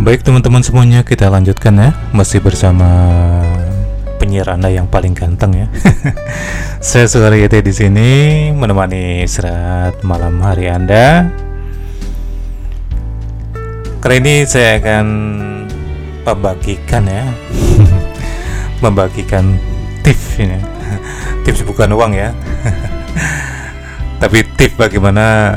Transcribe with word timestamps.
Baik 0.00 0.24
teman-teman 0.24 0.64
semuanya 0.64 1.04
kita 1.04 1.28
lanjutkan 1.28 1.76
ya. 1.76 1.92
Masih 2.16 2.40
bersama 2.40 2.88
penyiar 4.16 4.48
anda 4.48 4.72
yang 4.72 4.88
paling 4.88 5.12
ganteng 5.12 5.52
ya. 5.52 5.68
Saya 6.80 7.04
Suharyati 7.04 7.60
di 7.60 7.68
sini 7.68 8.08
menemani 8.48 9.28
istirahat 9.28 10.00
malam 10.00 10.40
hari 10.40 10.72
anda. 10.72 11.28
Kali 14.00 14.24
ini 14.24 14.48
saya 14.48 14.80
akan 14.80 15.06
membagikan 16.24 17.04
ya. 17.04 17.28
Membagikan 18.88 19.60
tips 20.00 20.40
ini. 20.40 20.56
Tips 21.44 21.60
bukan 21.68 21.92
uang 21.92 22.16
ya. 22.16 22.32
Tapi 24.24 24.48
tips 24.56 24.80
bagaimana 24.80 25.52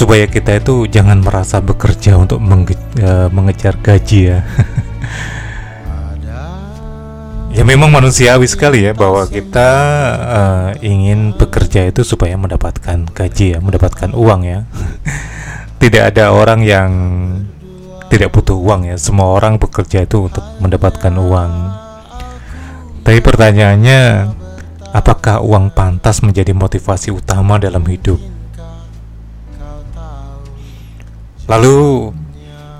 supaya 0.00 0.24
kita 0.24 0.56
itu 0.56 0.88
jangan 0.88 1.20
merasa 1.20 1.60
bekerja 1.60 2.16
untuk 2.16 2.40
menge 2.40 2.72
uh, 3.04 3.28
mengejar 3.28 3.76
gaji 3.76 4.32
ya. 4.32 4.40
ya 7.60 7.62
memang 7.68 7.92
manusiawi 7.92 8.48
sekali 8.48 8.88
ya 8.88 8.96
bahwa 8.96 9.28
kita 9.28 9.68
uh, 10.24 10.68
ingin 10.80 11.36
bekerja 11.36 11.84
itu 11.84 12.00
supaya 12.00 12.40
mendapatkan 12.40 13.12
gaji 13.12 13.52
ya, 13.52 13.58
mendapatkan 13.60 14.16
uang 14.16 14.40
ya. 14.48 14.64
tidak 15.84 16.16
ada 16.16 16.32
orang 16.32 16.64
yang 16.64 16.90
tidak 18.08 18.32
butuh 18.32 18.56
uang 18.56 18.88
ya. 18.88 18.96
Semua 18.96 19.36
orang 19.36 19.60
bekerja 19.60 20.08
itu 20.08 20.32
untuk 20.32 20.44
mendapatkan 20.64 21.12
uang. 21.12 21.52
Tapi 23.04 23.20
pertanyaannya, 23.20 24.32
apakah 24.96 25.44
uang 25.44 25.76
pantas 25.76 26.24
menjadi 26.24 26.56
motivasi 26.56 27.12
utama 27.12 27.60
dalam 27.60 27.84
hidup? 27.84 28.39
Lalu 31.50 32.06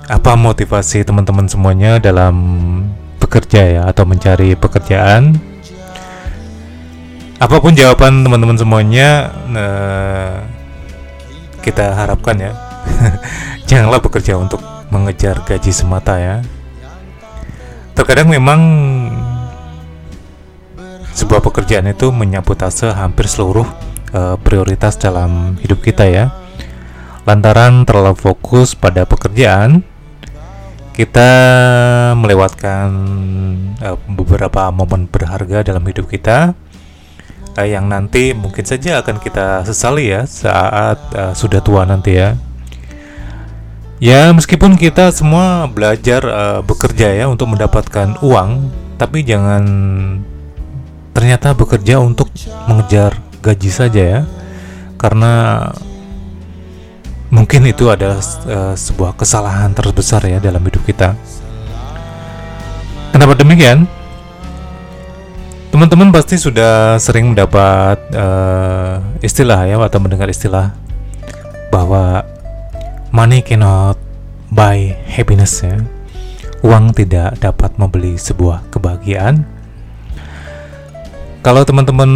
apa 0.07 0.39
motivasi 0.39 1.03
teman-teman 1.03 1.43
semuanya 1.43 1.99
dalam 1.99 2.35
bekerja 3.19 3.67
ya 3.67 3.81
atau 3.83 4.07
mencari 4.07 4.55
pekerjaan? 4.55 5.35
Apa 7.35 7.59
pun 7.59 7.75
jawaban 7.75 8.23
teman-teman 8.23 8.55
semuanya, 8.55 9.33
nah, 9.51 10.45
kita 11.59 11.99
harapkan 11.99 12.37
ya, 12.39 12.53
janganlah 13.69 13.99
bekerja 13.99 14.39
untuk 14.39 14.63
mengejar 14.87 15.43
gaji 15.43 15.73
semata 15.75 16.15
ya. 16.21 16.39
Terkadang 17.91 18.31
memang 18.31 18.61
sebuah 21.11 21.43
pekerjaan 21.43 21.91
itu 21.91 22.07
menyabotase 22.07 22.87
hampir 22.95 23.27
seluruh 23.27 23.67
uh, 24.15 24.39
prioritas 24.39 24.95
dalam 24.95 25.59
hidup 25.59 25.83
kita 25.83 26.07
ya 26.07 26.31
Lantaran 27.21 27.85
terlalu 27.85 28.17
fokus 28.17 28.73
pada 28.73 29.05
pekerjaan, 29.05 29.85
kita 30.97 31.29
melewatkan 32.17 32.89
uh, 33.79 33.97
beberapa 34.09 34.73
momen 34.73 35.05
berharga 35.05 35.61
dalam 35.61 35.85
hidup 35.87 36.09
kita 36.09 36.57
uh, 37.57 37.67
yang 37.67 37.87
nanti 37.87 38.33
mungkin 38.33 38.65
saja 38.67 38.99
akan 38.99 39.21
kita 39.21 39.63
sesali 39.63 40.11
ya 40.11 40.25
saat 40.27 40.99
uh, 41.15 41.33
sudah 41.37 41.61
tua 41.63 41.85
nanti 41.85 42.17
ya. 42.17 42.35
Ya, 44.01 44.33
meskipun 44.33 44.81
kita 44.81 45.13
semua 45.13 45.69
belajar 45.69 46.25
uh, 46.25 46.59
bekerja 46.65 47.13
ya 47.13 47.29
untuk 47.29 47.53
mendapatkan 47.53 48.17
uang, 48.25 48.73
tapi 48.97 49.21
jangan 49.21 49.61
ternyata 51.13 51.53
bekerja 51.53 52.01
untuk 52.01 52.33
mengejar 52.65 53.21
gaji 53.45 53.69
saja 53.69 54.01
ya. 54.01 54.21
Karena 54.97 55.69
Mungkin 57.31 57.63
itu 57.63 57.87
adalah 57.87 58.19
uh, 58.51 58.75
sebuah 58.75 59.15
kesalahan 59.15 59.71
terbesar 59.71 60.19
ya 60.27 60.43
dalam 60.43 60.59
hidup 60.67 60.83
kita. 60.83 61.15
Kenapa 63.15 63.39
demikian? 63.39 63.87
Teman-teman 65.71 66.11
pasti 66.11 66.35
sudah 66.35 66.99
sering 66.99 67.31
mendapat 67.31 67.95
uh, 68.11 68.99
istilah 69.23 69.63
ya 69.63 69.79
atau 69.79 70.03
mendengar 70.03 70.27
istilah 70.27 70.75
bahwa 71.71 72.27
money 73.15 73.39
cannot 73.39 73.95
buy 74.51 74.91
happiness 75.07 75.63
ya. 75.63 75.79
Uang 76.67 76.91
tidak 76.91 77.39
dapat 77.39 77.71
membeli 77.79 78.19
sebuah 78.19 78.67
kebahagiaan. 78.67 79.47
Kalau 81.41 81.63
teman-teman 81.63 82.11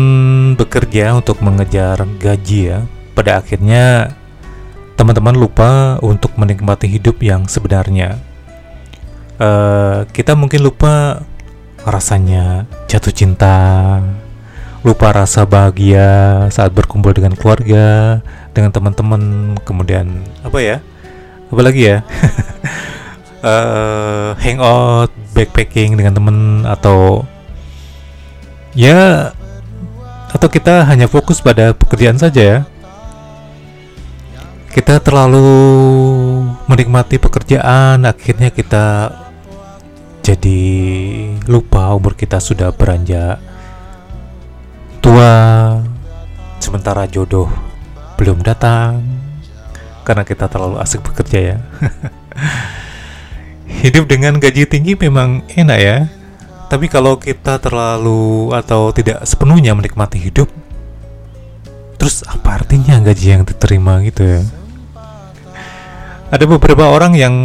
bekerja 0.59 1.16
untuk 1.16 1.40
mengejar 1.40 2.03
gaji 2.19 2.59
ya, 2.75 2.79
pada 3.16 3.40
akhirnya 3.41 4.13
teman-teman 4.95 5.35
lupa 5.35 6.00
untuk 6.00 6.33
menikmati 6.39 6.88
hidup 6.88 7.19
yang 7.19 7.45
sebenarnya. 7.51 8.19
Uh, 9.35 10.07
kita 10.16 10.31
mungkin 10.33 10.63
lupa 10.63 11.23
rasanya 11.83 12.63
jatuh 12.88 13.11
cinta, 13.11 14.00
lupa 14.81 15.11
rasa 15.11 15.44
bahagia 15.44 16.47
saat 16.47 16.72
berkumpul 16.72 17.11
dengan 17.11 17.35
keluarga, 17.35 18.19
dengan 18.55 18.72
teman-teman, 18.72 19.53
kemudian 19.67 20.23
apa 20.41 20.57
ya? 20.63 20.78
Apa 21.51 21.61
lagi 21.61 21.81
ya? 21.91 21.97
uh, 23.44 24.31
hangout, 24.44 25.11
backpacking 25.35 26.00
dengan 26.00 26.16
teman 26.16 26.38
atau 26.63 27.28
ya 28.72 29.31
atau 30.31 30.47
kita 30.51 30.84
hanya 30.88 31.07
fokus 31.07 31.39
pada 31.39 31.72
pekerjaan 31.72 32.19
saja 32.19 32.41
ya 32.44 32.59
kita 34.75 35.00
terlalu 35.00 35.47
menikmati 36.68 37.16
pekerjaan 37.16 38.03
akhirnya 38.03 38.52
kita 38.52 39.08
jadi 40.19 40.63
lupa 41.47 41.96
umur 41.96 42.12
kita 42.12 42.44
sudah 42.44 42.75
beranjak 42.75 43.40
tua. 45.00 45.31
Sementara 46.59 47.08
jodoh 47.08 47.47
belum 48.19 48.44
datang 48.44 49.00
karena 50.03 50.28
kita 50.28 50.52
terlalu 50.52 50.75
asik 50.84 51.08
bekerja 51.08 51.56
ya. 51.56 51.58
Hidup 53.85 54.12
dengan 54.12 54.44
gaji 54.44 54.68
tinggi 54.68 55.00
memang 55.00 55.47
enak 55.56 55.80
ya. 55.80 56.12
Tapi 56.68 56.91
kalau 56.91 57.16
kita 57.16 57.64
terlalu 57.64 58.52
atau 58.52 58.91
tidak 58.91 59.24
sepenuhnya 59.24 59.72
menikmati 59.72 60.19
hidup 60.19 60.52
terus 61.96 62.22
apa 62.28 62.62
artinya 62.62 63.00
gaji 63.02 63.34
yang 63.34 63.44
diterima 63.47 63.97
gitu 64.03 64.22
ya 64.25 64.41
ada 66.35 66.44
beberapa 66.51 66.91
orang 66.91 67.16
yang 67.16 67.35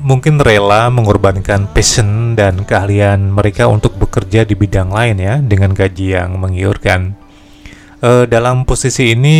mungkin 0.00 0.40
rela 0.40 0.88
mengorbankan 0.88 1.68
passion 1.68 2.32
dan 2.32 2.64
keahlian 2.64 3.28
mereka 3.28 3.68
untuk 3.68 3.92
bekerja 4.00 4.48
di 4.48 4.56
bidang 4.56 4.88
lain 4.88 5.20
ya 5.20 5.36
dengan 5.44 5.76
gaji 5.76 6.16
yang 6.16 6.40
menggiurkan. 6.40 7.12
Uh, 8.00 8.24
dalam 8.24 8.64
posisi 8.64 9.12
ini 9.12 9.38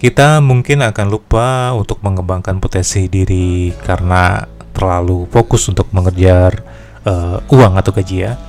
kita 0.00 0.40
mungkin 0.40 0.80
akan 0.80 1.06
lupa 1.12 1.76
untuk 1.76 2.00
mengembangkan 2.00 2.56
potensi 2.56 3.04
diri 3.12 3.76
karena 3.84 4.48
terlalu 4.72 5.28
fokus 5.28 5.68
untuk 5.68 5.92
mengejar 5.92 6.64
uh, 7.04 7.44
uang 7.52 7.76
atau 7.76 7.92
gaji 7.92 8.16
ya. 8.24 8.40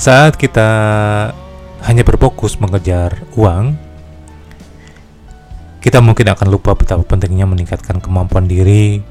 Saat 0.00 0.40
kita 0.40 0.68
hanya 1.84 2.02
berfokus 2.08 2.56
mengejar 2.56 3.20
uang, 3.36 3.76
kita 5.82 5.98
mungkin 5.98 6.30
akan 6.30 6.46
lupa 6.46 6.78
betapa 6.78 7.02
pentingnya 7.02 7.42
meningkatkan 7.42 7.98
kemampuan 7.98 8.46
diri 8.46 9.02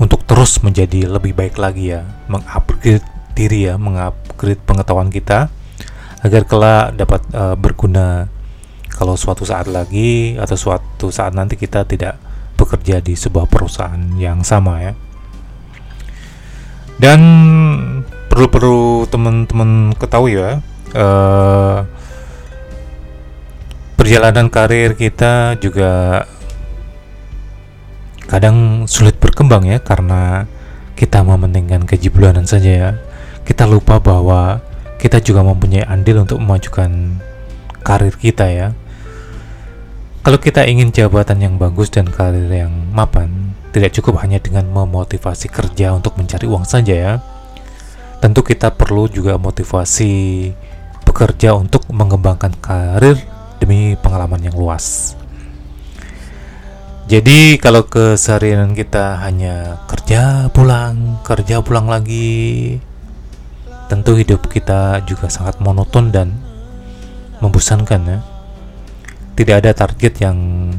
untuk 0.00 0.24
terus 0.24 0.58
menjadi 0.64 1.06
lebih 1.06 1.36
baik 1.36 1.60
lagi 1.60 1.92
ya, 1.92 2.02
mengupgrade 2.26 3.04
diri 3.36 3.68
ya, 3.68 3.76
mengupgrade 3.76 4.58
pengetahuan 4.64 5.12
kita 5.12 5.52
agar 6.24 6.42
kelak 6.48 6.96
dapat 6.96 7.20
uh, 7.36 7.54
berguna 7.60 8.32
kalau 8.88 9.20
suatu 9.20 9.44
saat 9.44 9.68
lagi 9.68 10.40
atau 10.40 10.56
suatu 10.56 11.12
saat 11.12 11.36
nanti 11.36 11.60
kita 11.60 11.84
tidak 11.84 12.16
bekerja 12.56 13.04
di 13.04 13.12
sebuah 13.12 13.44
perusahaan 13.44 14.00
yang 14.16 14.40
sama 14.40 14.80
ya. 14.80 14.92
Dan 16.96 17.20
perlu-perlu 18.32 19.04
teman-teman 19.12 19.92
ketahui 20.00 20.40
ya, 20.40 20.64
uh, 20.96 21.84
perjalanan 24.04 24.52
karir 24.52 24.92
kita 25.00 25.56
juga 25.56 26.28
kadang 28.28 28.84
sulit 28.84 29.16
berkembang 29.16 29.64
ya 29.64 29.80
karena 29.80 30.44
kita 30.92 31.24
mementingkan 31.24 31.88
gaji 31.88 32.12
bulanan 32.12 32.44
saja 32.44 32.68
ya. 32.68 32.90
Kita 33.48 33.64
lupa 33.64 34.04
bahwa 34.04 34.60
kita 35.00 35.24
juga 35.24 35.40
mempunyai 35.40 35.88
andil 35.88 36.20
untuk 36.20 36.36
memajukan 36.36 37.16
karir 37.80 38.12
kita 38.20 38.44
ya. 38.52 38.68
Kalau 40.20 40.36
kita 40.36 40.68
ingin 40.68 40.92
jabatan 40.92 41.40
yang 41.40 41.56
bagus 41.56 41.88
dan 41.88 42.04
karir 42.04 42.52
yang 42.52 42.92
mapan, 42.92 43.56
tidak 43.72 43.96
cukup 43.96 44.20
hanya 44.20 44.36
dengan 44.36 44.68
memotivasi 44.68 45.48
kerja 45.48 45.96
untuk 45.96 46.20
mencari 46.20 46.44
uang 46.44 46.68
saja 46.68 46.92
ya. 46.92 47.12
Tentu 48.20 48.44
kita 48.44 48.68
perlu 48.68 49.08
juga 49.08 49.40
motivasi 49.40 50.52
bekerja 51.08 51.56
untuk 51.56 51.88
mengembangkan 51.88 52.52
karir 52.60 53.32
demi 53.64 53.96
pengalaman 53.96 54.44
yang 54.44 54.52
luas. 54.52 55.16
Jadi 57.08 57.56
kalau 57.60 57.84
keseharian 57.84 58.76
kita 58.76 59.20
hanya 59.24 59.80
kerja 59.88 60.52
pulang, 60.52 61.20
kerja 61.24 61.64
pulang 61.64 61.88
lagi, 61.88 62.76
tentu 63.88 64.16
hidup 64.16 64.48
kita 64.48 65.04
juga 65.08 65.28
sangat 65.32 65.60
monoton 65.60 66.12
dan 66.12 66.32
membosankan 67.40 68.00
ya. 68.04 68.18
Tidak 69.36 69.56
ada 69.64 69.72
target 69.76 70.14
yang 70.20 70.70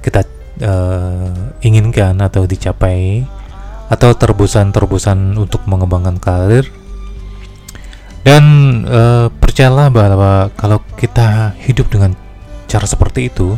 kita 0.00 0.24
uh, 0.64 1.60
inginkan 1.60 2.16
atau 2.24 2.48
dicapai 2.48 3.24
atau 3.92 4.14
terobosan-terobosan 4.16 5.36
untuk 5.36 5.66
mengembangkan 5.68 6.16
karir 6.16 6.64
dan 8.20 8.44
uh, 8.84 9.26
percayalah 9.32 9.88
bahwa 9.88 10.52
kalau 10.54 10.84
kita 11.00 11.56
hidup 11.64 11.88
dengan 11.88 12.12
cara 12.68 12.84
seperti 12.84 13.32
itu 13.32 13.56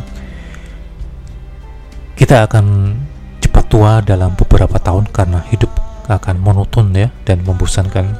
kita 2.15 2.47
akan 2.47 2.95
cepat 3.43 3.65
tua 3.67 3.99
dalam 3.99 4.31
beberapa 4.39 4.79
tahun 4.79 5.11
karena 5.11 5.43
hidup 5.51 5.69
akan 6.07 6.39
monoton 6.39 6.91
ya 6.95 7.11
dan 7.27 7.43
membosankan. 7.43 8.15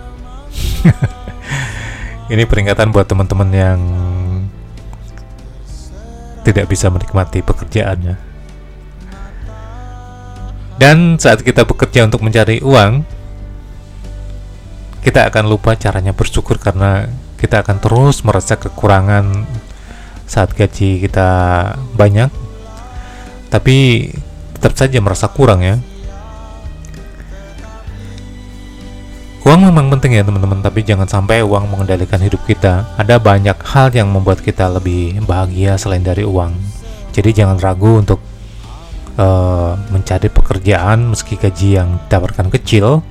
Ini 2.34 2.44
peringatan 2.48 2.92
buat 2.96 3.07
teman-teman 3.07 3.50
yang 3.51 3.80
tidak 6.44 6.68
bisa 6.68 6.92
menikmati 6.92 7.39
pekerjaannya. 7.44 8.16
Dan 10.80 11.16
saat 11.22 11.46
kita 11.46 11.63
bekerja 11.63 12.04
untuk 12.10 12.25
mencari 12.25 12.60
uang, 12.60 13.06
kita 15.04 15.28
akan 15.28 15.52
lupa 15.52 15.76
caranya 15.76 16.16
bersyukur 16.16 16.58
karena 16.58 17.12
kita 17.36 17.60
akan 17.60 17.84
terus 17.84 18.24
merasa 18.24 18.56
kekurangan 18.56 19.46
saat 20.24 20.56
gaji 20.56 21.04
kita 21.04 21.30
banyak 21.94 22.32
tapi 23.52 24.10
tetap 24.56 24.74
saja 24.80 24.98
merasa 25.04 25.28
kurang 25.28 25.62
ya 25.62 25.76
Uang 29.44 29.60
memang 29.60 29.92
penting 29.92 30.16
ya 30.16 30.24
teman-teman, 30.24 30.64
tapi 30.64 30.88
jangan 30.88 31.04
sampai 31.04 31.44
uang 31.44 31.68
mengendalikan 31.68 32.16
hidup 32.24 32.48
kita. 32.48 32.88
Ada 32.96 33.20
banyak 33.20 33.60
hal 33.60 33.92
yang 33.92 34.08
membuat 34.08 34.40
kita 34.40 34.72
lebih 34.72 35.20
bahagia 35.28 35.76
selain 35.76 36.00
dari 36.00 36.24
uang. 36.24 36.56
Jadi 37.12 37.44
jangan 37.44 37.60
ragu 37.60 38.00
untuk 38.00 38.24
uh, 39.20 39.76
mencari 39.92 40.32
pekerjaan 40.32 41.12
meski 41.12 41.36
gaji 41.36 41.76
yang 41.76 42.00
ditawarkan 42.08 42.56
kecil. 42.56 43.04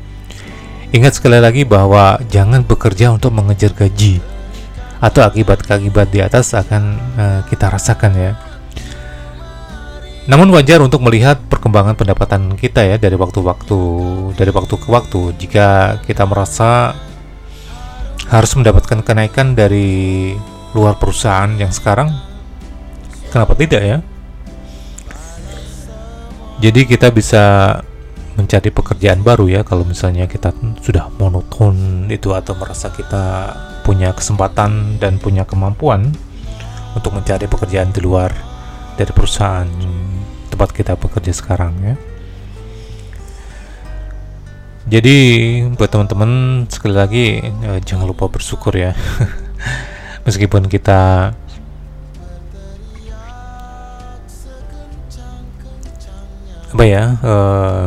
Ingat 0.93 1.17
sekali 1.17 1.41
lagi 1.41 1.65
bahwa 1.65 2.21
jangan 2.29 2.61
bekerja 2.61 3.09
untuk 3.09 3.33
mengejar 3.33 3.73
gaji 3.73 4.21
atau 5.01 5.25
akibat-akibat 5.25 6.13
di 6.13 6.21
atas 6.21 6.53
akan 6.53 6.83
uh, 7.17 7.41
kita 7.49 7.73
rasakan 7.73 8.13
ya. 8.13 8.33
Namun 10.29 10.53
wajar 10.53 10.79
untuk 10.85 11.01
melihat 11.03 11.41
perkembangan 11.49 11.97
pendapatan 11.97 12.55
kita 12.61 12.85
ya 12.85 13.01
dari 13.01 13.17
waktu-waktu 13.17 13.81
dari 14.37 14.53
waktu 14.53 14.75
ke 14.77 14.89
waktu. 14.93 15.21
Jika 15.41 15.99
kita 16.05 16.29
merasa 16.29 16.95
harus 18.29 18.53
mendapatkan 18.53 19.01
kenaikan 19.01 19.57
dari 19.57 20.31
luar 20.77 21.01
perusahaan 21.01 21.51
yang 21.57 21.73
sekarang, 21.73 22.13
kenapa 23.33 23.57
tidak 23.57 23.83
ya? 23.83 23.99
Jadi 26.63 26.87
kita 26.87 27.11
bisa 27.11 27.43
mencari 28.37 28.73
pekerjaan 28.73 29.21
baru 29.21 29.49
ya 29.49 29.61
kalau 29.63 29.85
misalnya 29.85 30.25
kita 30.25 30.57
sudah 30.81 31.13
monoton 31.21 32.09
itu 32.09 32.33
atau 32.33 32.57
merasa 32.57 32.89
kita 32.89 33.53
punya 33.83 34.15
kesempatan 34.15 34.97
dan 34.97 35.19
punya 35.21 35.45
kemampuan 35.45 36.15
untuk 36.97 37.13
mencari 37.13 37.45
pekerjaan 37.49 37.93
di 37.93 38.01
luar 38.01 38.33
dari 38.97 39.13
perusahaan 39.13 39.69
tempat 40.53 40.69
kita 40.73 40.93
bekerja 40.97 41.33
sekarang 41.33 41.73
ya. 41.81 41.97
Jadi 44.83 45.17
buat 45.79 45.89
teman-teman 45.89 46.65
sekali 46.67 46.95
lagi 46.95 47.27
eh, 47.41 47.81
jangan 47.87 48.11
lupa 48.11 48.29
bersyukur 48.29 48.75
ya. 48.75 48.93
Meskipun 50.27 50.67
kita 50.69 51.33
apa 56.73 56.85
ya 56.89 57.05
eh, 57.21 57.87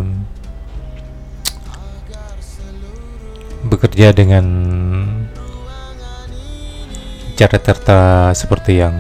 bekerja 3.75 4.16
dengan 4.16 4.45
cara 7.36 7.57
terta 7.60 8.31
seperti 8.31 8.80
yang 8.80 8.95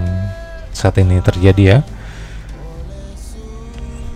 saat 0.75 0.99
ini 0.99 1.23
terjadi 1.23 1.63
ya 1.63 1.79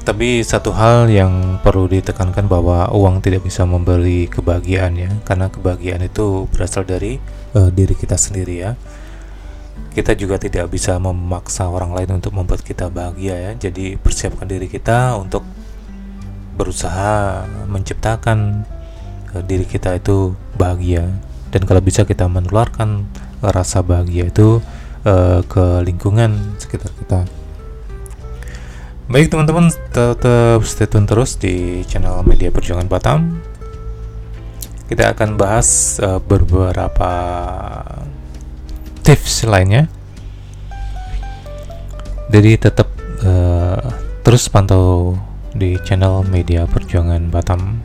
tapi 0.09 0.41
satu 0.41 0.73
hal 0.73 1.05
yang 1.05 1.61
perlu 1.61 1.85
ditekankan 1.85 2.49
bahwa 2.49 2.89
uang 2.89 3.21
tidak 3.21 3.45
bisa 3.45 3.61
membeli 3.61 4.25
kebahagiaan 4.25 4.97
ya, 4.97 5.13
karena 5.21 5.53
kebahagiaan 5.53 6.01
itu 6.01 6.49
berasal 6.49 6.81
dari 6.81 7.21
uh, 7.53 7.69
diri 7.69 7.93
kita 7.93 8.17
sendiri 8.17 8.55
ya. 8.57 8.73
Kita 9.93 10.17
juga 10.17 10.41
tidak 10.41 10.73
bisa 10.73 10.97
memaksa 10.97 11.69
orang 11.69 11.93
lain 11.93 12.17
untuk 12.17 12.33
membuat 12.33 12.65
kita 12.65 12.89
bahagia 12.89 13.37
ya. 13.37 13.51
Jadi 13.53 14.01
persiapkan 14.01 14.49
diri 14.49 14.65
kita 14.65 15.13
untuk 15.13 15.45
berusaha 16.57 17.45
menciptakan 17.69 18.65
diri 19.45 19.65
kita 19.65 19.97
itu 19.97 20.33
bahagia 20.57 21.09
dan 21.49 21.61
kalau 21.65 21.81
bisa 21.81 22.05
kita 22.05 22.29
menularkan 22.29 23.09
rasa 23.41 23.81
bahagia 23.81 24.29
itu 24.29 24.61
uh, 25.05 25.41
ke 25.45 25.81
lingkungan 25.85 26.55
sekitar 26.61 26.91
kita. 26.97 27.25
Baik 29.09 29.33
teman-teman, 29.33 29.73
tetap 29.89 30.61
stay 30.69 30.85
tune 30.85 31.09
terus 31.09 31.33
di 31.33 31.81
channel 31.89 32.21
Media 32.21 32.53
Perjuangan 32.53 32.85
Batam. 32.85 33.41
Kita 34.85 35.17
akan 35.17 35.33
bahas 35.33 35.97
uh, 35.97 36.21
beberapa 36.21 37.13
tips 39.01 39.49
lainnya. 39.49 39.89
Jadi 42.29 42.61
tetap 42.61 42.85
uh, 43.25 43.81
terus 44.21 44.45
pantau 44.45 45.17
di 45.57 45.81
channel 45.81 46.21
Media 46.29 46.69
Perjuangan 46.69 47.33
Batam 47.33 47.81